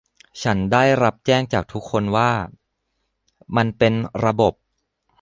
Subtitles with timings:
[0.41, 2.31] ฉันได้รับแจ้งจากทุกคนว่า
[3.55, 3.93] มันเป็น
[4.25, 4.53] ระบบ